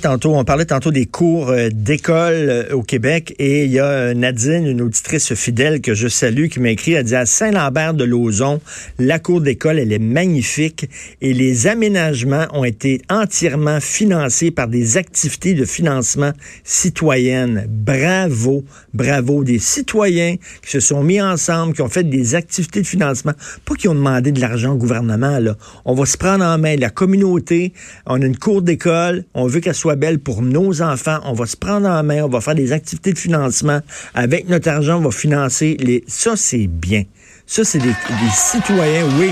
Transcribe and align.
tantôt, 0.00 0.34
on 0.34 0.44
parlait 0.44 0.64
tantôt 0.64 0.90
des 0.90 1.06
cours 1.06 1.50
euh, 1.50 1.68
d'école 1.72 2.34
euh, 2.34 2.74
au 2.74 2.82
Québec 2.82 3.36
et 3.38 3.64
il 3.66 3.70
y 3.70 3.78
a 3.78 3.84
euh, 3.84 4.14
Nadine, 4.14 4.66
une 4.66 4.82
auditrice 4.82 5.32
fidèle 5.34 5.80
que 5.80 5.94
je 5.94 6.08
salue, 6.08 6.48
qui 6.48 6.58
m'a 6.58 6.70
écrit, 6.70 6.92
elle 6.92 7.04
dit 7.04 7.14
à 7.14 7.24
Saint-Lambert 7.24 7.94
de 7.94 8.02
Lauzon, 8.02 8.60
la 8.98 9.20
cour 9.20 9.40
d'école, 9.40 9.78
elle 9.78 9.92
est 9.92 10.00
magnifique 10.00 10.88
et 11.20 11.32
les 11.32 11.68
aménagements 11.68 12.46
ont 12.52 12.64
été 12.64 13.00
entièrement 13.08 13.78
financés 13.80 14.50
par 14.50 14.66
des 14.66 14.96
activités 14.96 15.54
de 15.54 15.64
financement 15.64 16.32
citoyennes. 16.64 17.66
Bravo, 17.68 18.64
bravo, 18.92 19.44
des 19.44 19.60
citoyens 19.60 20.36
qui 20.64 20.70
se 20.70 20.80
sont 20.80 21.04
mis 21.04 21.20
ensemble, 21.20 21.74
qui 21.74 21.82
ont 21.82 21.88
fait 21.88 22.08
des 22.08 22.34
activités 22.34 22.80
de 22.80 22.86
financement, 22.86 23.32
pas 23.64 23.74
qui 23.76 23.86
ont 23.86 23.94
demandé 23.94 24.32
de 24.32 24.40
l'argent 24.40 24.72
au 24.72 24.78
gouvernement. 24.78 25.38
On 25.84 25.94
va 25.94 26.06
se 26.06 26.16
prendre 26.16 26.44
en 26.44 26.58
main 26.58 26.74
la 26.76 26.90
communauté, 26.90 27.72
on 28.06 28.20
a 28.20 28.26
une 28.26 28.36
cour 28.36 28.62
d'école, 28.62 29.24
on 29.34 29.46
veut 29.46 29.59
qu'elle 29.60 29.74
soit 29.74 29.96
belle 29.96 30.18
pour 30.18 30.42
nos 30.42 30.82
enfants. 30.82 31.18
On 31.24 31.32
va 31.32 31.46
se 31.46 31.56
prendre 31.56 31.88
en 31.88 32.02
main, 32.02 32.22
on 32.22 32.28
va 32.28 32.40
faire 32.40 32.54
des 32.54 32.72
activités 32.72 33.12
de 33.12 33.18
financement. 33.18 33.80
Avec 34.14 34.48
notre 34.48 34.68
argent, 34.68 34.98
on 34.98 35.02
va 35.02 35.10
financer 35.10 35.76
les. 35.80 36.04
Ça, 36.06 36.36
c'est 36.36 36.66
bien. 36.66 37.04
Ça, 37.46 37.64
c'est 37.64 37.78
des, 37.78 37.92
citoyens, 38.32 39.04
oui 39.18 39.30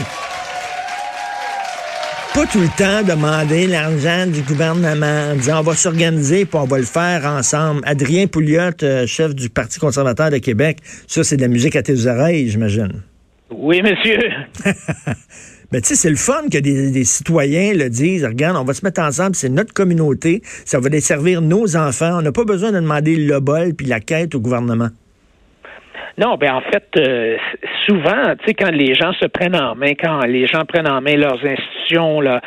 pas 2.34 2.46
tout 2.46 2.60
le 2.60 2.68
temps 2.68 3.02
demander 3.02 3.66
l'argent 3.66 4.30
du 4.30 4.42
gouvernement 4.42 5.32
en 5.32 5.34
disant 5.34 5.58
on 5.58 5.62
va 5.62 5.74
s'organiser 5.74 6.44
puis 6.44 6.56
on 6.56 6.66
va 6.66 6.78
le 6.78 6.84
faire 6.84 7.24
ensemble. 7.24 7.80
Adrien 7.84 8.28
Pouliot, 8.28 8.80
euh, 8.84 9.08
chef 9.08 9.34
du 9.34 9.50
Parti 9.50 9.80
conservateur 9.80 10.30
de 10.30 10.38
Québec, 10.38 10.78
ça 11.08 11.24
c'est 11.24 11.36
de 11.36 11.42
la 11.42 11.48
musique 11.48 11.74
à 11.74 11.82
tes 11.82 12.06
oreilles, 12.06 12.48
j'imagine. 12.48 13.02
Oui, 13.50 13.82
monsieur. 13.82 14.20
Ben, 15.70 15.82
tu 15.82 15.88
sais, 15.88 15.94
c'est 15.96 16.08
le 16.08 16.16
fun 16.16 16.48
que 16.50 16.58
des, 16.58 17.04
citoyens 17.04 17.74
le 17.74 17.90
disent. 17.90 18.24
Regarde, 18.24 18.56
on 18.56 18.64
va 18.64 18.72
se 18.72 18.82
mettre 18.86 19.02
ensemble, 19.02 19.34
c'est 19.34 19.50
notre 19.50 19.74
communauté, 19.74 20.40
ça 20.42 20.80
va 20.80 20.88
desservir 20.88 21.42
nos 21.42 21.76
enfants. 21.76 22.18
On 22.18 22.22
n'a 22.22 22.32
pas 22.32 22.44
besoin 22.44 22.72
de 22.72 22.80
demander 22.80 23.16
le 23.16 23.38
bol 23.40 23.74
puis 23.76 23.86
la 23.86 24.00
quête 24.00 24.34
au 24.34 24.40
gouvernement. 24.40 24.88
Non, 26.16 26.36
ben 26.36 26.54
en 26.54 26.62
fait, 26.62 26.88
euh, 26.96 27.36
souvent, 27.86 28.34
tu 28.38 28.46
sais, 28.46 28.54
quand 28.54 28.72
les 28.72 28.94
gens 28.94 29.12
se 29.12 29.26
prennent 29.26 29.54
en 29.54 29.74
main, 29.74 29.92
quand 29.92 30.24
les 30.24 30.46
gens 30.46 30.64
prennent 30.64 30.88
en 30.88 31.02
main 31.02 31.16
leurs 31.16 31.44
institutions, 31.44 32.22
là, 32.22 32.40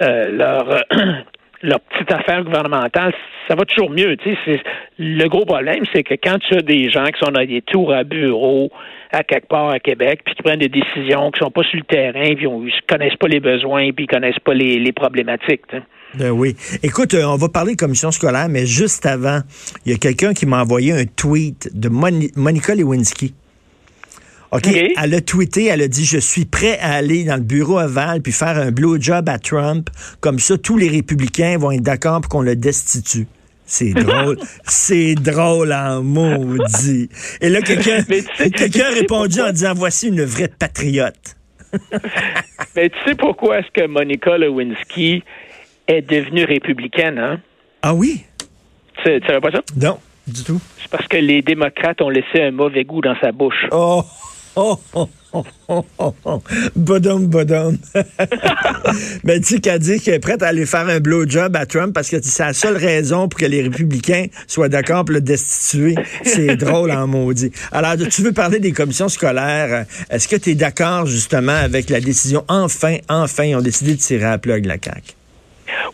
euh, 0.00 0.30
leur, 0.30 0.84
leur 1.62 1.80
petite 1.80 2.12
affaire 2.12 2.44
gouvernementale, 2.44 3.12
ça 3.48 3.56
va 3.56 3.64
toujours 3.64 3.90
mieux. 3.90 4.16
Tu 4.16 4.36
sais, 4.44 4.62
le 4.98 5.26
gros 5.28 5.44
problème, 5.44 5.84
c'est 5.92 6.04
que 6.04 6.14
quand 6.14 6.38
tu 6.38 6.54
as 6.54 6.62
des 6.62 6.88
gens 6.88 7.04
qui 7.06 7.18
sont 7.18 7.32
dans 7.32 7.44
des 7.44 7.62
tours 7.62 7.92
à 7.92 8.04
bureau, 8.04 8.70
à 9.12 9.24
quelque 9.24 9.48
part 9.48 9.70
à 9.70 9.80
Québec, 9.80 10.20
puis 10.24 10.34
qui 10.34 10.42
prennent 10.42 10.60
des 10.60 10.68
décisions, 10.68 11.30
qui 11.30 11.40
sont 11.40 11.50
pas 11.50 11.62
sur 11.64 11.78
le 11.78 11.84
terrain, 11.84 12.34
puis 12.34 12.46
ils 12.46 12.86
connaissent 12.88 13.16
pas 13.16 13.28
les 13.28 13.40
besoins, 13.40 13.90
puis 13.92 14.04
ils 14.04 14.08
connaissent 14.08 14.38
pas 14.44 14.54
les, 14.54 14.92
problématiques. 14.92 15.62
Ben 16.14 16.30
oui. 16.30 16.56
Écoute, 16.82 17.14
euh, 17.14 17.24
on 17.24 17.36
va 17.36 17.48
parler 17.48 17.72
de 17.72 17.76
commission 17.76 18.10
scolaire, 18.10 18.48
mais 18.48 18.66
juste 18.66 19.06
avant, 19.06 19.40
il 19.86 19.92
y 19.92 19.94
a 19.94 19.98
quelqu'un 19.98 20.34
qui 20.34 20.46
m'a 20.46 20.60
envoyé 20.62 20.92
un 20.92 21.04
tweet 21.04 21.70
de 21.72 21.88
Monica 21.88 22.74
Lewinsky. 22.74 23.34
OK? 24.52 24.66
Elle 24.66 25.14
a 25.14 25.20
tweeté, 25.20 25.66
elle 25.66 25.82
a 25.82 25.88
dit 25.88 26.04
Je 26.04 26.18
suis 26.18 26.44
prêt 26.44 26.76
à 26.80 26.94
aller 26.94 27.24
dans 27.24 27.36
le 27.36 27.42
bureau 27.42 27.78
aval 27.78 28.20
puis 28.20 28.32
faire 28.32 28.58
un 28.58 28.72
blowjob 28.72 29.28
à 29.28 29.38
Trump. 29.38 29.88
Comme 30.20 30.40
ça, 30.40 30.58
tous 30.58 30.76
les 30.76 30.88
républicains 30.88 31.56
vont 31.56 31.70
être 31.70 31.82
d'accord 31.82 32.20
pour 32.20 32.30
qu'on 32.30 32.42
le 32.42 32.56
destitue. 32.56 33.28
C'est 33.70 33.94
drôle. 33.94 34.36
c'est 34.64 35.14
drôle 35.14 35.72
en 35.72 36.02
maudit. 36.02 37.08
Et 37.40 37.48
là, 37.48 37.62
quelqu'un 37.62 38.02
quelqu'un 38.56 38.86
a 38.86 38.90
répondu 38.90 39.40
en 39.40 39.52
disant 39.52 39.74
Voici 39.74 40.08
une 40.08 40.24
vraie 40.24 40.48
patriote. 40.48 41.36
Mais 42.74 42.90
tu 42.90 42.98
sais 43.06 43.14
pourquoi 43.14 43.60
est-ce 43.60 43.70
que 43.72 43.86
Monica 43.86 44.36
Lewinsky 44.36 45.22
est 45.86 46.02
devenue 46.02 46.44
républicaine, 46.44 47.18
hein? 47.18 47.40
Ah 47.82 47.94
oui? 47.94 48.24
Tu 49.04 49.08
ne 49.08 49.20
savais 49.20 49.40
pas 49.40 49.52
ça? 49.52 49.62
Non, 49.76 49.98
du 50.26 50.42
tout. 50.42 50.60
C'est 50.82 50.90
parce 50.90 51.06
que 51.06 51.18
les 51.18 51.40
démocrates 51.40 52.02
ont 52.02 52.10
laissé 52.10 52.42
un 52.42 52.50
mauvais 52.50 52.82
goût 52.82 53.00
dans 53.00 53.16
sa 53.20 53.30
bouche. 53.30 53.66
Oh! 53.70 54.02
Oh, 54.56 54.78
oh, 54.94 55.08
oh, 55.32 55.44
oh, 55.68 55.84
oh, 55.98 56.14
oh. 56.24 56.42
Bodum, 56.74 57.26
bodum. 57.26 57.78
Mais 59.24 59.40
tu 59.40 59.54
sais 59.54 59.60
qu'elle 59.60 59.78
dit 59.78 60.00
qu'elle 60.00 60.14
est 60.14 60.18
prête 60.18 60.42
à 60.42 60.48
aller 60.48 60.66
faire 60.66 60.88
un 60.88 60.98
blowjob 60.98 61.54
à 61.54 61.66
Trump 61.66 61.94
parce 61.94 62.08
que 62.10 62.16
c'est 62.20 62.42
la 62.42 62.52
seule 62.52 62.76
raison 62.76 63.28
pour 63.28 63.38
que 63.38 63.46
les 63.46 63.62
républicains 63.62 64.26
soient 64.48 64.68
d'accord 64.68 65.04
pour 65.04 65.14
le 65.14 65.20
destituer. 65.20 65.94
C'est 66.24 66.56
drôle 66.56 66.90
en 66.90 67.06
maudit. 67.06 67.52
Alors, 67.70 67.96
tu 67.96 68.22
veux 68.22 68.32
parler 68.32 68.58
des 68.58 68.72
commissions 68.72 69.08
scolaires. 69.08 69.86
Est-ce 70.10 70.26
que 70.26 70.36
tu 70.36 70.50
es 70.50 70.54
d'accord 70.54 71.06
justement 71.06 71.52
avec 71.52 71.88
la 71.88 72.00
décision? 72.00 72.44
Enfin, 72.48 72.96
enfin, 73.08 73.44
ils 73.44 73.54
ont 73.54 73.62
décidé 73.62 73.94
de 73.94 74.00
tirer 74.00 74.24
à 74.24 74.30
la 74.30 74.38
plug 74.38 74.66
la 74.66 74.78
CAQ. 74.82 75.19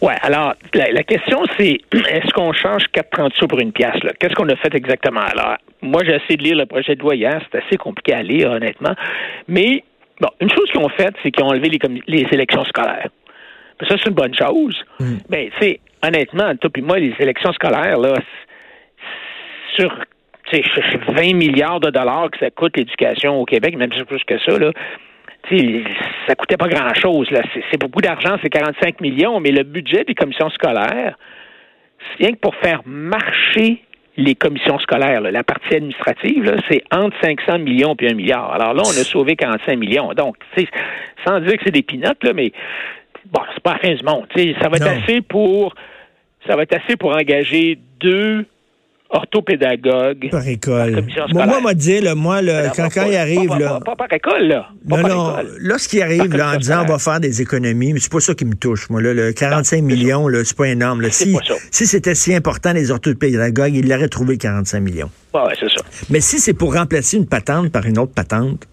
Oui, 0.03 0.12
alors 0.23 0.55
la, 0.75 1.03
question 1.03 1.43
c'est 1.59 1.79
est-ce 1.93 2.33
qu'on 2.33 2.53
change 2.53 2.84
4,30 2.95 3.34
sous 3.34 3.47
pour 3.47 3.61
une 3.61 3.73
pièce? 3.73 3.97
Qu'est-ce 4.19 4.34
qu'on 4.34 4.49
a 4.49 4.57
fait 4.57 4.75
exactement? 4.75 5.21
Alors, 5.21 5.57
moi 5.83 6.03
j'ai 6.05 6.17
essayé 6.17 6.37
de 6.37 6.43
lire 6.43 6.57
le 6.57 6.67
projet 6.67 6.95
de 6.95 7.01
loi 7.01 7.15
hier, 7.15 7.41
c'est 7.51 7.65
assez 7.65 7.77
compliqué 7.77 8.15
à 8.15 8.23
lire, 8.23 8.51
honnêtement. 8.51 8.95
Mais 9.49 9.83
bon, 10.21 10.29
une 10.41 10.51
chose 10.51 10.71
qu'ils 10.71 10.81
ont 10.81 10.89
faite, 10.91 11.15
c'est 11.23 11.31
qu'ils 11.31 11.45
ont 11.45 11.49
enlevé 11.49 11.69
les, 11.69 11.79
les 12.07 12.27
élections 12.31 12.65
scolaires. 12.65 13.09
Ça, 13.81 13.97
c'est 13.99 14.09
une 14.09 14.15
bonne 14.15 14.34
chose. 14.34 14.77
Mm. 15.01 15.17
Mais 15.29 15.51
tu 15.59 15.67
sais, 15.67 15.81
honnêtement, 16.03 16.55
toi 16.57 16.71
puis 16.71 16.83
moi, 16.83 16.99
les 16.99 17.15
élections 17.19 17.53
scolaires, 17.53 17.99
là, 17.99 18.15
sur 19.77 19.93
20 20.53 21.34
milliards 21.34 21.81
de 21.81 21.91
dollars 21.91 22.31
que 22.31 22.39
ça 22.39 22.51
coûte 22.51 22.77
l'éducation 22.77 23.41
au 23.41 23.45
Québec, 23.45 23.77
même 23.77 23.91
plus 23.91 24.25
que 24.25 24.39
ça, 24.39 24.59
là, 24.59 24.71
ça 26.27 26.34
coûtait 26.34 26.57
pas 26.57 26.69
grand-chose. 26.69 27.29
C'est 27.71 27.81
beaucoup 27.81 28.01
d'argent, 28.01 28.37
c'est 28.43 28.51
45 28.51 29.01
millions, 29.01 29.41
mais 29.41 29.51
le 29.51 29.62
budget 29.62 30.05
des 30.05 30.15
commissions 30.15 30.51
scolaires, 30.51 31.17
c'est 31.99 32.25
rien 32.25 32.34
que 32.34 32.39
pour 32.39 32.55
faire 32.57 32.83
marcher 32.84 33.83
les 34.17 34.34
commissions 34.34 34.79
scolaires, 34.79 35.21
la 35.21 35.45
partie 35.45 35.75
administrative, 35.75 36.57
c'est 36.71 36.83
entre 36.91 37.17
500 37.23 37.59
millions 37.59 37.95
et 38.01 38.11
1 38.11 38.15
milliard. 38.15 38.51
Alors 38.53 38.73
là, 38.73 38.83
on 38.84 38.91
a 38.91 39.05
sauvé 39.05 39.37
45 39.37 39.77
millions. 39.77 40.12
Donc, 40.15 40.37
sans 41.27 41.41
dire 41.41 41.53
que 41.53 41.65
c'est 41.65 41.73
des 41.73 41.83
pinottes, 41.83 42.25
là, 42.25 42.33
mais 42.33 42.53
bon, 43.27 43.43
c'est 43.55 43.63
pas 43.63 43.75
la 43.75 43.78
fin 43.78 43.95
du 43.95 44.05
monde. 44.05 44.27
Ça 44.61 44.69
va 44.69 44.77
être 44.77 44.87
assez 44.87 45.21
pour 45.21 45.75
ça 46.47 46.57
va 46.57 46.63
être 46.63 46.75
assez 46.75 46.97
pour 46.97 47.15
engager 47.15 47.78
deux 48.01 48.47
orthopédagogue. 49.11 50.31
Par 50.31 50.47
école. 50.47 51.05
Moi, 51.33 51.47
moi, 51.47 51.61
m'a 51.61 51.75
dit, 51.75 52.00
là, 52.00 52.15
moi, 52.15 52.43
là, 52.43 52.71
quand, 52.75 52.89
quand 52.93 53.06
il 53.06 53.17
arrive. 53.17 53.49
Pas, 53.49 53.59
là, 53.59 53.81
pas, 53.84 53.97
par 53.97 54.12
école, 54.12 54.49
là. 54.49 54.69
non, 54.87 55.03
non. 55.03 55.37
Qui 55.89 56.03
arrive, 56.03 56.34
là, 56.34 56.55
en 56.55 56.56
disant, 56.56 56.83
on 56.83 56.87
va 56.87 56.99
faire 56.99 57.21
des 57.21 57.41
économies, 57.43 57.93
mais 57.93 58.00
c'est 58.00 58.11
pas 58.11 58.21
ça 58.21 58.34
qui 58.34 58.45
me 58.45 58.55
touche, 58.55 58.91
moi, 58.91 59.00
là. 59.00 59.15
Le 59.15 59.33
45 59.33 59.83
millions, 59.83 60.27
là, 60.28 60.45
c'est 60.45 60.56
pas 60.56 60.69
énorme. 60.69 61.03
Là. 61.03 61.11
Si, 61.11 61.37
si 61.71 61.87
c'était 61.87 62.15
si 62.15 62.34
important, 62.34 62.72
les 62.72 62.91
orthopédagogues, 62.91 63.75
ils 63.75 63.89
l'auraient 63.89 64.09
trouvé 64.09 64.37
45 64.37 64.81
millions. 64.81 65.11
Ouais, 65.33 65.53
c'est 65.59 65.69
ça. 65.69 65.84
Mais 66.11 66.21
si 66.21 66.39
c'est 66.39 66.55
pour 66.55 66.75
remplacer 66.75 67.16
une 67.16 67.27
patente 67.27 67.71
par 67.71 67.87
une 67.87 67.99
autre 67.99 68.12
patente, 68.12 68.66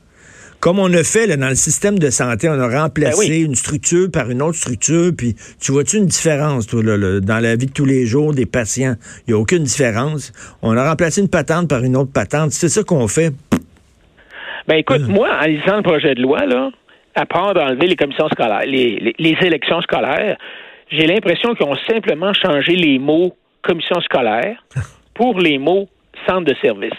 comme 0.64 0.80
on 0.80 0.94
a 0.94 1.04
fait 1.04 1.28
là, 1.28 1.36
dans 1.36 1.50
le 1.50 1.56
système 1.56 2.00
de 2.00 2.10
santé, 2.10 2.48
on 2.48 2.58
a 2.58 2.70
remplacé 2.70 3.28
ben 3.28 3.48
une 3.48 3.56
structure 3.56 4.08
par 4.10 4.30
une 4.32 4.42
autre 4.42 4.56
structure, 4.56 5.12
puis 5.12 5.36
tu 5.60 5.74
vois-tu 5.74 5.98
une 5.98 6.06
différence 6.06 6.68
toi, 6.68 6.82
là, 6.82 7.20
dans 7.20 7.40
la 7.40 7.58
vie 7.58 7.66
de 7.66 7.74
tous 7.74 7.84
les 7.84 8.06
jours 8.06 8.34
des 8.34 8.46
patients? 8.46 8.96
Il 9.28 9.34
n'y 9.34 9.38
a 9.38 9.42
aucune 9.42 9.64
différence. 9.64 10.32
On 10.62 10.78
a 10.78 10.90
remplacé 10.90 11.20
une 11.20 11.28
patente 11.28 11.68
par 11.68 11.84
une 11.84 11.98
autre 11.98 12.14
patente. 12.14 12.52
C'est 12.52 12.70
ça 12.70 12.82
qu'on 12.82 13.10
fait. 13.10 13.34
Ben 14.66 14.76
écoute, 14.76 15.02
euh. 15.02 15.12
moi, 15.12 15.38
en 15.42 15.48
lisant 15.48 15.76
le 15.76 15.84
projet 15.84 16.16
de 16.16 16.22
loi, 16.22 16.46
là, 16.46 16.70
à 17.14 17.26
part 17.26 17.54
d'enlever 17.54 17.88
les 17.88 17.98
commissions 17.98 18.30
scolaires, 18.30 18.64
les, 18.66 19.14
les 19.20 19.38
élections 19.42 19.82
scolaires, 19.82 20.38
j'ai 20.90 21.08
l'impression 21.08 21.56
qu'ils 21.56 21.68
ont 21.68 21.76
simplement 21.90 22.32
changé 22.32 22.78
les 22.78 23.00
mots 23.00 23.36
commission 23.64 24.00
scolaire 24.00 24.64
pour 25.14 25.42
les 25.42 25.58
mots 25.58 25.90
centre 26.26 26.46
de 26.46 26.56
service. 26.62 26.94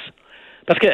Parce 0.67 0.79
que 0.79 0.88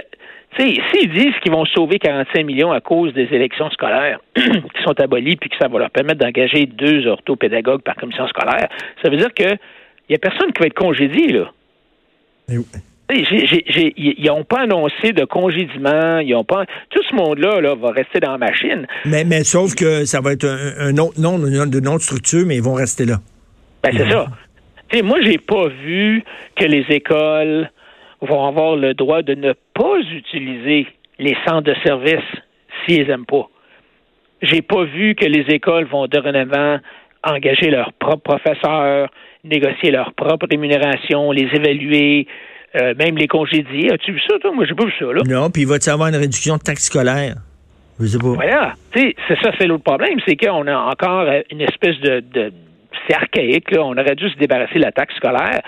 S'ils 0.59 1.13
disent 1.13 1.35
qu'ils 1.43 1.53
vont 1.53 1.65
sauver 1.65 1.99
45 1.99 2.45
millions 2.45 2.73
à 2.73 2.81
cause 2.81 3.15
des 3.15 3.29
élections 3.33 3.71
scolaires 3.71 4.19
qui 4.35 4.83
sont 4.85 4.99
abolies 5.01 5.37
puis 5.37 5.49
que 5.49 5.57
ça 5.61 5.69
va 5.69 5.79
leur 5.79 5.91
permettre 5.91 6.19
d'engager 6.19 6.67
deux 6.67 7.07
orthopédagogues 7.07 7.83
par 7.83 7.95
commission 7.95 8.27
scolaire, 8.29 8.69
ça 9.03 9.11
veut 9.11 9.17
dire 9.17 9.33
qu'il 9.33 9.59
n'y 10.09 10.17
a 10.17 10.19
personne 10.19 10.53
qui 10.53 10.61
va 10.61 10.67
être 10.67 10.75
congédié, 10.75 11.29
là. 11.29 11.51
ils 12.49 14.25
n'ont 14.27 14.45
pas 14.45 14.63
annoncé 14.63 15.13
de 15.13 15.25
congédiement, 15.25 16.19
ils 16.19 16.35
ont 16.35 16.45
pas. 16.45 16.65
Tout 16.91 17.03
ce 17.09 17.15
monde-là 17.15 17.61
là, 17.61 17.75
va 17.77 17.91
rester 17.93 18.19
dans 18.19 18.33
la 18.33 18.39
machine. 18.39 18.87
Mais, 19.05 19.25
mais 19.25 19.45
sauf 19.45 19.75
que 19.75 20.05
ça 20.05 20.21
va 20.21 20.33
être 20.33 20.47
un, 20.47 20.97
autre 20.99 21.21
nom, 21.21 21.39
une 21.39 21.89
autre 21.89 22.03
structure, 22.03 22.45
mais 22.47 22.57
ils 22.57 22.63
vont 22.63 22.75
rester 22.75 23.07
là. 23.07 23.19
Ben, 23.83 23.93
c'est 23.97 24.11
ça. 24.11 24.27
Tu 24.89 24.99
sais, 24.99 25.03
moi, 25.03 25.19
j'ai 25.23 25.39
pas 25.39 25.69
vu 25.69 26.25
que 26.57 26.65
les 26.65 26.85
écoles 26.91 27.71
vont 28.21 28.47
avoir 28.47 28.77
le 28.77 28.95
droit 28.95 29.23
de 29.23 29.35
ne 29.35 29.53
pas 29.75 29.99
utiliser 30.13 30.87
les 31.19 31.37
centres 31.47 31.63
de 31.63 31.75
service 31.85 32.25
s'ils 32.87 33.07
n'aiment 33.07 33.27
pas. 33.27 33.49
J'ai 34.43 34.63
pas 34.63 34.85
vu 34.85 35.15
que 35.15 35.27
les 35.27 35.45
écoles 35.55 35.85
vont 35.85 36.07
dorénavant 36.07 36.79
engager 37.23 37.71
leurs 37.71 37.93
propres 37.93 38.37
professeurs, 38.37 39.11
négocier 39.45 39.91
leur 39.91 40.13
propre 40.15 40.47
rémunération, 40.51 41.33
les 41.33 41.49
évaluer, 41.53 42.27
euh, 42.81 42.95
même 42.99 43.17
les 43.17 43.27
congédier. 43.27 43.93
As-tu 43.93 44.13
vu 44.13 44.21
ça, 44.27 44.39
toi? 44.39 44.53
Moi, 44.53 44.65
j'ai 44.65 44.75
pas 44.75 44.87
vu 44.87 44.93
ça, 44.99 45.07
là. 45.07 45.21
Non, 45.27 45.51
puis 45.51 45.63
il 45.63 45.69
va-tu 45.69 45.91
avoir 45.91 46.09
une 46.09 46.17
réduction 46.17 46.57
de 46.57 46.63
taxes 46.63 46.85
scolaires? 46.85 47.35
Je 47.99 48.07
sais 48.07 48.19
pas. 48.19 48.29
Voilà. 48.29 48.73
Tu 48.93 49.01
sais, 49.01 49.17
c'est 49.29 49.39
ça, 49.43 49.53
c'est 49.59 49.67
l'autre 49.67 49.85
problème, 49.85 50.19
c'est 50.27 50.37
qu'on 50.37 50.67
a 50.67 50.75
encore 50.75 51.27
une 51.51 51.61
espèce 51.61 51.99
de, 52.01 52.21
de 52.33 52.53
c'est 53.07 53.15
archaïque, 53.15 53.71
là. 53.71 53.83
On 53.85 53.93
aurait 53.93 54.15
dû 54.15 54.29
se 54.31 54.37
débarrasser 54.37 54.77
de 54.77 54.85
la 54.85 54.93
taxe 54.93 55.15
scolaire. 55.17 55.61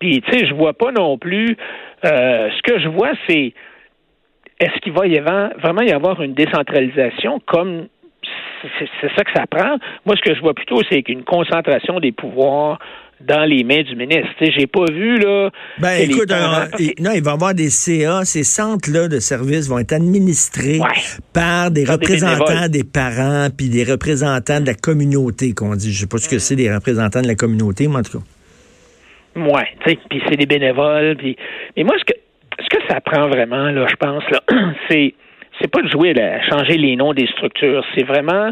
Puis, 0.00 0.22
tu 0.22 0.32
sais, 0.32 0.46
je 0.46 0.54
vois 0.54 0.72
pas 0.72 0.90
non 0.90 1.18
plus. 1.18 1.56
Euh, 2.04 2.48
ce 2.50 2.62
que 2.62 2.80
je 2.80 2.88
vois, 2.88 3.12
c'est 3.28 3.52
est-ce 4.58 4.80
qu'il 4.80 4.92
va 4.92 5.06
y 5.06 5.16
avoir, 5.16 5.50
vraiment 5.58 5.82
y 5.82 5.92
avoir 5.92 6.20
une 6.22 6.34
décentralisation 6.34 7.40
comme 7.46 7.86
c'est 8.78 9.10
ça 9.16 9.24
que 9.24 9.32
ça 9.34 9.46
prend? 9.46 9.76
Moi, 10.04 10.16
ce 10.16 10.22
que 10.22 10.34
je 10.34 10.40
vois 10.40 10.54
plutôt, 10.54 10.82
c'est 10.90 11.02
qu'une 11.02 11.24
concentration 11.24 12.00
des 12.00 12.12
pouvoirs 12.12 12.78
dans 13.20 13.44
les 13.44 13.64
mains 13.64 13.82
du 13.82 13.96
ministre. 13.96 14.30
J'ai 14.40 14.66
pas 14.66 14.84
vu 14.90 15.18
là. 15.18 15.50
Ben 15.78 16.00
écoute, 16.00 16.30
non, 16.30 17.10
il 17.14 17.22
va 17.22 17.30
y 17.30 17.34
avoir 17.34 17.54
des 17.54 17.70
CA, 17.70 18.24
ces 18.24 18.44
centres-là 18.44 19.08
de 19.08 19.18
services 19.18 19.68
vont 19.68 19.78
être 19.78 19.92
administrés 19.92 20.78
par 21.32 21.70
des 21.70 21.84
représentants 21.84 22.68
des, 22.68 22.84
parents 22.84 23.48
puis 23.54 23.68
des 23.68 23.84
représentants 23.84 24.60
de 24.60 24.66
la 24.66 24.74
communauté, 24.74 25.52
qu'on 25.52 25.74
dit. 25.74 25.92
Je 25.92 26.00
sais 26.00 26.06
pas 26.06 26.18
ce 26.18 26.28
que 26.28 26.38
c'est 26.38 26.56
des 26.56 26.72
représentants 26.72 27.22
de 27.22 27.28
la 27.28 27.34
communauté, 27.34 27.88
mais 27.88 27.96
en 27.96 28.02
tout 28.02 28.18
cas. 28.18 28.24
Ouais, 29.46 29.68
sais, 29.86 29.98
puis 30.08 30.22
c'est 30.28 30.36
des 30.36 30.46
bénévoles, 30.46 31.16
puis. 31.16 31.36
Mais 31.76 31.84
moi, 31.84 31.94
ce 31.98 32.04
que 32.04 32.18
ce 32.58 32.68
que 32.68 32.82
ça 32.88 33.00
prend 33.00 33.28
vraiment, 33.28 33.70
là, 33.70 33.86
je 33.88 33.96
pense, 33.96 34.24
là, 34.30 34.40
c'est 34.88 35.14
c'est 35.60 35.70
pas 35.70 35.82
de 35.82 35.88
jouer 35.88 36.18
à 36.20 36.42
changer 36.42 36.76
les 36.76 36.96
noms 36.96 37.12
des 37.12 37.26
structures. 37.26 37.84
C'est 37.94 38.04
vraiment 38.04 38.50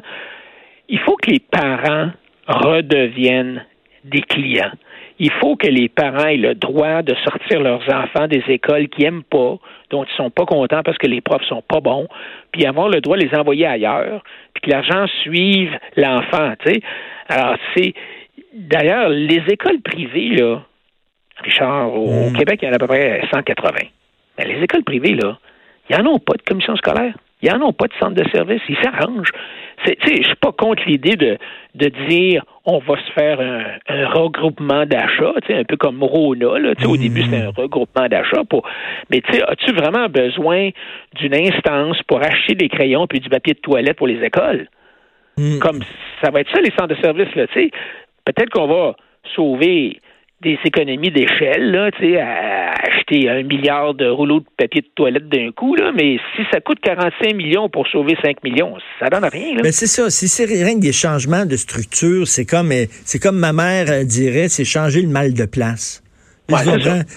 il 0.89 0.99
faut 1.01 1.17
que 1.17 1.31
les 1.31 1.41
parents 1.41 2.11
redeviennent 2.47 3.65
des 4.05 4.23
clients. 4.23 4.73
Il 5.19 5.31
faut 5.33 5.57
que 5.57 5.67
les 5.67 5.89
parents 5.89 6.27
aient 6.27 6.37
le 6.37 6.55
droit 6.55 7.03
de 7.03 7.15
sortir 7.25 7.61
leurs 7.61 7.83
enfants 7.93 8.29
des 8.29 8.43
écoles 8.49 8.89
qui 8.89 9.03
n'aiment 9.03 9.25
pas, 9.25 9.57
dont 9.91 10.05
ils 10.05 10.17
sont 10.17 10.31
pas 10.31 10.47
contents 10.47 10.83
parce 10.83 10.97
que 10.97 11.09
les 11.09 11.21
profs 11.21 11.45
sont 11.45 11.63
pas 11.63 11.81
bons, 11.81 12.07
puis 12.53 12.65
avoir 12.65 12.89
le 12.89 13.01
droit 13.01 13.17
de 13.17 13.25
les 13.25 13.37
envoyer 13.37 13.67
ailleurs, 13.67 14.23
puis 14.55 14.63
que 14.63 14.71
l'argent 14.71 15.07
suive 15.23 15.77
l'enfant. 15.97 16.55
Tu 16.65 16.81
Alors 17.29 17.57
c'est 17.77 17.95
d'ailleurs 18.55 19.09
les 19.09 19.43
écoles 19.49 19.81
privées 19.83 20.37
là, 20.37 20.63
Richard, 21.43 21.95
au, 21.95 22.31
mm. 22.31 22.33
Québec 22.35 22.61
il 22.63 22.67
y 22.67 22.69
en 22.69 22.73
a 22.73 22.77
à 22.77 22.79
peu 22.79 22.87
près 22.87 23.23
180. 23.33 23.71
Mais 24.39 24.45
les 24.45 24.63
écoles 24.63 24.85
privées 24.85 25.15
là, 25.15 25.39
ils 25.91 25.97
n'en 25.97 26.13
ont 26.13 26.19
pas 26.19 26.35
de 26.35 26.43
commission 26.43 26.77
scolaire. 26.77 27.15
Ils 27.41 27.53
n'en 27.53 27.69
ont 27.69 27.73
pas 27.73 27.87
de 27.87 27.93
centre 28.01 28.15
de 28.15 28.29
service. 28.31 28.61
Ils 28.69 28.77
s'arrangent. 28.83 29.31
Je 29.87 29.91
ne 29.91 30.23
suis 30.25 30.35
pas 30.41 30.51
contre 30.51 30.83
l'idée 30.87 31.15
de, 31.15 31.39
de 31.77 31.89
dire 32.09 32.45
on 32.65 32.79
va 32.79 32.97
se 32.97 33.13
faire 33.13 33.41
un, 33.41 34.09
regroupement 34.09 34.85
d'achat, 34.87 35.33
un 35.49 35.65
peu 35.65 35.77
comme 35.77 36.03
Rona. 36.03 36.59
Là, 36.59 36.73
Au 36.85 36.97
début, 36.97 37.23
c'était 37.23 37.43
un 37.43 37.51
regroupement 37.51 38.09
d'achat. 38.09 38.43
Pour... 38.45 38.69
Mais 39.11 39.23
as-tu 39.47 39.73
vraiment 39.73 40.09
besoin 40.09 40.71
d'une 41.15 41.35
instance 41.35 42.03
pour 42.09 42.21
acheter 42.21 42.55
des 42.55 42.69
crayons 42.69 43.07
puis 43.07 43.21
du 43.21 43.29
papier 43.29 43.55
de 43.55 43.61
toilette 43.61 43.97
pour 43.97 44.09
les 44.09 44.23
écoles? 44.23 44.69
Mm. 45.37 45.61
Comme 45.61 45.81
ça 46.23 46.31
va 46.31 46.41
être 46.41 46.51
ça, 46.53 46.61
les 46.61 46.73
centres 46.73 46.95
de 46.95 47.01
service. 47.01 47.29
Peut-être 47.33 48.51
qu'on 48.51 48.67
va 48.67 48.97
sauver 49.37 50.01
des 50.41 50.59
économies 50.65 51.11
d'échelle, 51.11 51.73
là, 51.73 51.91
tu 51.91 52.13
sais, 52.13 52.21
acheter 52.21 53.29
un 53.29 53.43
milliard 53.43 53.95
de 53.95 54.09
rouleaux 54.09 54.41
de 54.41 54.47
papier 54.57 54.83
de 54.83 54.89
toilette 54.95 55.29
d'un 55.29 55.51
coup, 55.51 55.75
là, 55.75 55.91
mais 55.95 56.19
si 56.37 56.43
ça 56.53 56.61
coûte 56.61 56.79
45 56.81 57.35
millions 57.35 57.69
pour 57.69 57.89
sauver 57.89 58.17
5 58.23 58.43
millions, 58.45 58.77
ça 59.01 59.09
donne 59.09 59.25
rien. 59.25 59.55
Là. 59.55 59.61
Mais 59.65 59.73
c'est 59.73 59.87
ça, 59.87 60.11
si 60.11 60.29
c'est 60.29 60.45
rien 60.45 60.75
que 60.75 60.81
des 60.81 60.93
changements 60.93 61.45
de 61.45 61.57
structure, 61.57 62.27
c'est 62.27 62.47
comme 62.47 62.73
c'est 63.05 63.19
comme 63.19 63.39
ma 63.39 63.53
mère 63.53 63.87
euh, 63.89 64.05
dirait, 64.05 64.49
c'est 64.49 64.65
changer 64.65 65.03
le 65.03 65.09
mal 65.09 65.35
de 65.35 65.45
place 65.45 66.03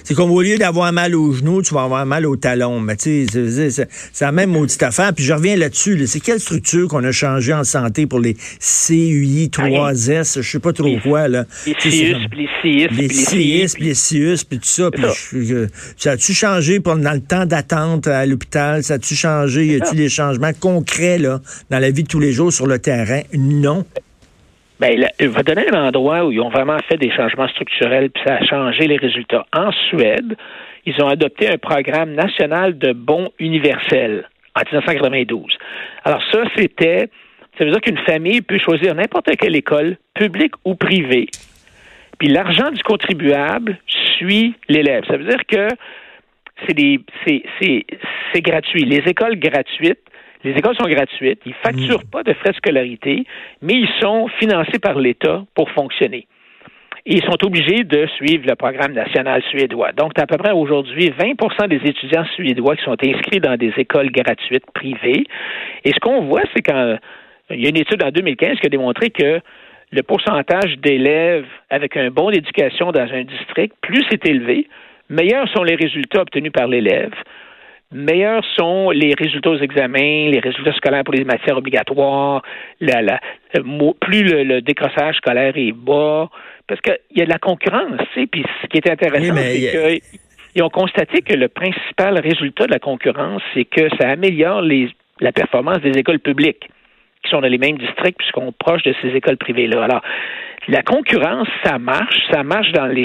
c'est 0.03 0.13
comme 0.13 0.31
au 0.31 0.41
lieu 0.41 0.57
d'avoir 0.57 0.91
mal 0.91 1.15
aux 1.15 1.31
genoux, 1.31 1.61
tu 1.61 1.73
vas 1.73 1.83
avoir 1.83 2.05
mal 2.05 2.25
au 2.25 2.35
talon. 2.35 2.81
Mais 2.81 2.97
tu 2.97 3.25
sais, 3.27 3.69
c'est 3.69 4.25
la 4.25 4.31
même 4.31 4.51
maudite 4.51 4.83
affaire. 4.83 5.13
Puis 5.13 5.23
je 5.23 5.33
reviens 5.33 5.55
là-dessus. 5.55 6.05
C'est 6.07 6.19
quelle 6.19 6.39
structure 6.39 6.87
qu'on 6.89 7.03
a 7.03 7.11
changé 7.11 7.53
en 7.53 7.63
santé 7.63 8.07
pour 8.07 8.19
les 8.19 8.33
CUI 8.33 9.49
3S, 9.49 10.41
je 10.41 10.49
sais 10.49 10.59
pas 10.59 10.73
trop 10.73 10.97
quoi. 11.01 11.27
Là. 11.27 11.45
Les 11.65 11.73
CIUS, 11.79 12.17
les 12.35 12.49
CIS. 12.61 12.87
Les 12.91 13.09
CIS, 13.09 13.79
les 13.79 13.93
CIUS, 13.93 14.43
puis 14.43 14.59
tout 14.59 14.67
ça. 14.67 14.91
Puis 14.91 15.47
ça 15.95 16.11
a-tu 16.11 16.33
changé 16.33 16.79
pour, 16.79 16.97
dans 16.97 17.13
le 17.13 17.21
temps 17.21 17.45
d'attente 17.45 18.07
à 18.07 18.25
l'hôpital? 18.25 18.83
Ça 18.83 18.95
a-tu 18.95 19.15
changé? 19.15 19.65
Y 19.65 19.81
a-tu 19.81 19.95
des 19.95 20.09
changements 20.09 20.51
concrets 20.59 21.17
là, 21.17 21.41
dans 21.69 21.79
la 21.79 21.89
vie 21.91 22.03
de 22.03 22.07
tous 22.07 22.19
les 22.19 22.33
jours 22.33 22.51
sur 22.51 22.67
le 22.67 22.79
terrain? 22.79 23.21
Non. 23.33 23.85
Ben, 24.81 24.99
il 25.19 25.29
va 25.29 25.43
donner 25.43 25.69
un 25.71 25.89
endroit 25.89 26.25
où 26.25 26.31
ils 26.31 26.41
ont 26.41 26.49
vraiment 26.49 26.79
fait 26.89 26.97
des 26.97 27.11
changements 27.11 27.47
structurels, 27.49 28.09
puis 28.09 28.23
ça 28.25 28.37
a 28.37 28.43
changé 28.43 28.87
les 28.87 28.97
résultats. 28.97 29.45
En 29.53 29.71
Suède, 29.71 30.35
ils 30.87 30.99
ont 31.03 31.07
adopté 31.07 31.47
un 31.47 31.59
programme 31.59 32.13
national 32.13 32.79
de 32.79 32.91
bons 32.91 33.29
universels 33.37 34.27
en 34.55 34.61
1992. 34.61 35.55
Alors 36.03 36.23
ça, 36.31 36.45
c'était, 36.55 37.11
ça 37.59 37.63
veut 37.63 37.69
dire 37.69 37.81
qu'une 37.81 37.99
famille 37.99 38.41
peut 38.41 38.57
choisir 38.57 38.95
n'importe 38.95 39.29
quelle 39.37 39.55
école, 39.55 39.97
publique 40.15 40.55
ou 40.65 40.73
privée, 40.73 41.27
puis 42.17 42.29
l'argent 42.29 42.71
du 42.71 42.81
contribuable 42.81 43.77
suit 43.85 44.55
l'élève. 44.67 45.03
Ça 45.05 45.15
veut 45.15 45.25
dire 45.25 45.45
que 45.47 45.67
c'est 46.67 48.41
gratuit. 48.41 48.85
Les 48.85 49.03
écoles 49.07 49.37
gratuites 49.37 50.09
les 50.43 50.51
écoles 50.51 50.75
sont 50.75 50.87
gratuites, 50.87 51.41
ils 51.45 51.49
ne 51.49 51.69
facturent 51.71 52.05
pas 52.11 52.23
de 52.23 52.33
frais 52.33 52.51
de 52.51 52.55
scolarité, 52.55 53.25
mais 53.61 53.73
ils 53.73 53.89
sont 53.99 54.27
financés 54.39 54.79
par 54.79 54.97
l'État 54.99 55.43
pour 55.55 55.69
fonctionner. 55.71 56.27
Et 57.05 57.15
ils 57.15 57.23
sont 57.23 57.43
obligés 57.45 57.83
de 57.83 58.05
suivre 58.17 58.45
le 58.47 58.55
programme 58.55 58.93
national 58.93 59.41
suédois. 59.49 59.91
Donc, 59.91 60.17
à 60.19 60.27
peu 60.27 60.37
près 60.37 60.51
aujourd'hui 60.51 61.09
20% 61.09 61.67
des 61.67 61.81
étudiants 61.89 62.25
suédois 62.35 62.75
qui 62.75 62.83
sont 62.83 62.97
inscrits 63.03 63.39
dans 63.39 63.57
des 63.57 63.73
écoles 63.77 64.11
gratuites 64.11 64.69
privées. 64.71 65.23
Et 65.83 65.91
ce 65.91 65.99
qu'on 65.99 66.21
voit, 66.25 66.43
c'est 66.55 66.61
qu'il 66.61 66.99
y 67.49 67.65
a 67.65 67.69
une 67.69 67.77
étude 67.77 68.03
en 68.03 68.11
2015 68.11 68.59
qui 68.59 68.67
a 68.67 68.69
démontré 68.69 69.09
que 69.09 69.39
le 69.91 70.03
pourcentage 70.03 70.77
d'élèves 70.77 71.47
avec 71.69 71.97
un 71.97 72.11
bon 72.11 72.29
éducation 72.29 72.91
dans 72.91 73.11
un 73.11 73.23
district, 73.23 73.73
plus 73.81 74.05
c'est 74.09 74.25
élevé, 74.25 74.67
meilleurs 75.09 75.49
sont 75.49 75.63
les 75.63 75.75
résultats 75.75 76.21
obtenus 76.21 76.51
par 76.51 76.67
l'élève, 76.67 77.13
meilleurs 77.91 78.43
sont 78.55 78.89
les 78.91 79.13
résultats 79.17 79.49
aux 79.49 79.59
examens, 79.59 80.29
les 80.29 80.39
résultats 80.39 80.73
scolaires 80.73 81.03
pour 81.03 81.13
les 81.13 81.23
matières 81.23 81.57
obligatoires, 81.57 82.41
plus 82.79 84.23
le, 84.23 84.61
décrossage 84.61 85.15
scolaire 85.17 85.53
est 85.55 85.71
bas, 85.71 86.29
parce 86.67 86.79
qu'il 86.81 86.97
y 87.15 87.21
a 87.21 87.25
de 87.25 87.29
la 87.29 87.39
concurrence. 87.39 88.01
Puis 88.13 88.43
ce 88.61 88.67
qui 88.67 88.77
est 88.77 88.89
intéressant, 88.89 89.35
c'est 89.35 90.01
qu'ils 90.51 90.63
ont 90.63 90.69
constaté 90.69 91.21
que 91.21 91.33
le 91.33 91.49
principal 91.49 92.19
résultat 92.19 92.65
de 92.65 92.71
la 92.71 92.79
concurrence, 92.79 93.41
c'est 93.53 93.65
que 93.65 93.89
ça 93.99 94.09
améliore 94.09 94.61
la 95.19 95.31
performance 95.31 95.79
des 95.79 95.97
écoles 95.97 96.19
publiques 96.19 96.69
qui 97.23 97.29
sont 97.29 97.41
dans 97.41 97.47
les 97.47 97.57
mêmes 97.57 97.77
districts 97.77 98.17
puisqu'on 98.17 98.49
est 98.49 98.57
proche 98.57 98.83
de 98.83 98.95
ces 99.01 99.09
écoles 99.09 99.37
privées-là. 99.37 99.83
Alors, 99.83 100.01
la 100.71 100.83
concurrence, 100.83 101.49
ça 101.65 101.77
marche, 101.79 102.15
ça 102.31 102.43
marche 102.43 102.71
dans 102.71 102.87
les 102.87 103.03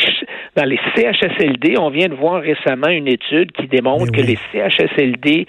dans 0.56 0.64
les 0.64 0.78
CHSLD. 0.94 1.76
On 1.78 1.90
vient 1.90 2.08
de 2.08 2.14
voir 2.14 2.40
récemment 2.40 2.88
une 2.88 3.08
étude 3.08 3.50
qui 3.52 3.66
démontre 3.66 4.12
que 4.12 4.20
les 4.20 4.38
CHSLD 4.52 5.46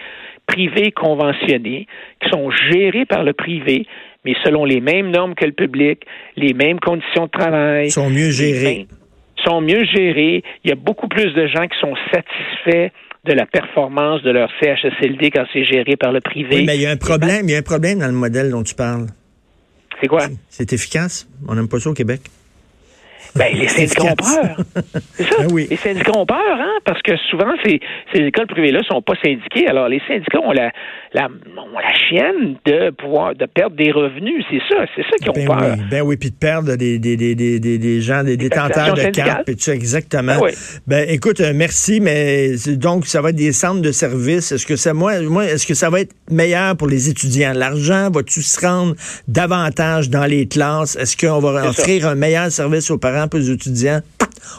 privés 0.48 0.92
conventionnés, 0.92 1.86
qui 2.20 2.30
sont 2.30 2.50
gérés 2.50 3.06
par 3.06 3.24
le 3.24 3.34
privé, 3.34 3.86
mais 4.26 4.34
selon 4.44 4.66
les 4.66 4.82
mêmes 4.82 5.12
normes 5.12 5.36
que 5.36 5.46
le 5.46 5.52
public, 5.52 6.06
les 6.36 6.54
mêmes 6.54 6.80
conditions 6.80 7.26
de 7.26 7.32
travail, 7.32 7.92
sont 7.92 8.10
mieux 8.10 8.32
gérés. 8.32 8.88
Sont 9.46 9.62
mieux 9.62 9.86
gérés. 9.86 10.44
Il 10.64 10.70
y 10.70 10.74
a 10.74 10.76
beaucoup 10.76 11.08
plus 11.08 11.32
de 11.36 11.46
gens 11.46 11.68
qui 11.68 11.78
sont 11.80 11.94
satisfaits 12.12 12.92
de 13.26 13.34
la 13.34 13.46
performance 13.46 14.24
de 14.24 14.32
leur 14.32 14.50
CHSLD 14.60 15.30
quand 15.30 15.46
c'est 15.54 15.66
géré 15.66 15.96
par 15.98 16.12
le 16.12 16.22
privé. 16.22 16.56
Oui, 16.56 16.66
mais 16.66 16.78
il 16.78 16.82
y 16.82 16.88
a 16.88 16.92
un 16.92 16.98
problème, 16.98 17.42
il 17.44 17.52
y 17.52 17.56
a 17.56 17.60
un 17.60 17.62
problème 17.62 18.00
dans 18.00 18.08
le 18.08 18.14
modèle 18.14 18.50
dont 18.50 18.64
tu 18.64 18.74
parles. 18.74 19.06
C'est 20.02 20.08
quoi? 20.08 20.28
C'est 20.50 20.74
efficace. 20.74 21.28
On 21.48 21.56
n'aime 21.56 21.68
pas 21.68 21.80
ça 21.80 21.90
au 21.90 21.94
Québec. 21.94 22.22
Ben, 23.36 23.54
les 23.56 23.68
syndicats 23.68 24.04
ont 24.04 24.16
peur. 24.16 24.58
C'est 25.14 25.24
ça. 25.24 25.36
Ben 25.40 25.48
oui. 25.52 25.68
Les 25.70 25.78
syndicats 25.78 26.18
ont 26.18 26.26
peur, 26.26 26.38
hein, 26.60 26.74
parce 26.86 27.02
que 27.02 27.16
souvent, 27.30 27.52
ces, 27.64 27.80
ces 28.14 28.22
écoles 28.22 28.48
privées-là 28.48 28.82
sont 28.88 29.02
pas 29.02 29.14
syndiquées. 29.24 29.68
Alors, 29.68 29.88
les 29.90 30.02
syndicats 30.08 30.40
ont 30.44 30.52
la, 30.52 30.72
la, 31.14 31.26
ont 31.28 31.80
la 31.80 31.94
chienne 31.94 32.56
de 32.66 32.92
pouvoir, 32.92 33.36
de 33.36 33.46
perdre 33.46 33.76
des 33.76 33.92
revenus. 33.92 34.44
C'est 34.50 34.62
ça, 34.70 34.86
c'est 34.96 35.04
ça 35.04 35.18
qu'ils 35.20 35.30
ont 35.30 35.34
Ben 35.34 35.46
peur. 35.48 35.76
oui, 35.78 35.84
ben 35.90 36.02
oui, 36.04 36.18
puis 36.18 36.32
de 36.32 36.36
perdre 36.36 36.76
des, 36.76 37.00
des, 37.00 37.18
des, 37.18 37.36
des, 37.36 37.60
des, 37.60 37.78
des 37.78 38.02
gens, 38.02 38.24
des 38.24 38.38
détenteurs 38.38 38.94
de 38.94 39.10
cartes, 39.10 39.46
puis 39.46 39.56
tout 39.56 39.62
ça, 39.62 39.74
exactement. 39.74 40.40
Ben 40.40 40.42
oui. 40.44 40.52
Ben 40.88 41.06
écoute, 41.10 41.40
euh, 41.42 41.52
merci, 41.56 42.00
mais 42.00 42.52
donc 42.78 43.06
ça 43.06 43.22
va 43.22 43.30
être 43.30 43.36
des 43.36 43.52
centres 43.52 43.82
de 43.82 43.92
services. 43.92 44.52
Est-ce 44.52 44.66
que 44.66 44.76
ça, 44.76 44.94
moi, 44.94 45.22
moi, 45.22 45.46
est-ce 45.46 45.68
que 45.68 45.74
ça 45.74 45.90
va 45.90 46.02
être 46.02 46.14
meilleur 46.32 46.76
pour 46.78 46.88
les 46.88 47.10
étudiants? 47.10 47.54
L'argent 47.56 48.10
va-tu 48.12 48.42
se 48.42 48.60
rendre 48.66 48.96
davantage 49.28 50.10
dans 50.10 50.26
les 50.26 50.48
classes? 50.48 50.96
Est-ce 50.96 51.16
qu'on 51.18 51.40
va 51.40 51.64
ça. 51.64 51.70
offrir 51.70 52.08
un 52.08 52.16
meilleur 52.16 52.52
service 52.52 52.90
aux 52.92 52.98
parents, 52.98 53.27
pour 53.28 53.40
les 53.40 53.52
étudiants? 53.52 54.02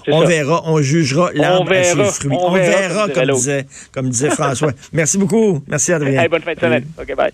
On 0.08 0.22
ça. 0.22 0.26
verra, 0.26 0.62
on 0.66 0.80
jugera 0.80 1.30
l'arbre 1.34 1.72
à 1.72 1.82
ses 1.82 2.04
fruits. 2.04 2.30
on 2.32 2.48
On 2.48 2.52
verra, 2.52 3.06
verra, 3.06 3.08
comme 3.08 3.34
disait, 3.34 3.66
comme 3.92 4.08
disait 4.10 4.30
François. 4.30 4.72
Merci 4.92 5.18
beaucoup. 5.18 5.62
Merci, 5.66 5.92
Adrien. 5.92 6.22
Hey, 6.22 6.28
bonne 6.28 6.42
fin 6.42 6.54
de 6.54 6.60
semaine. 6.60 6.84
OK, 6.98 7.14
bye. 7.16 7.32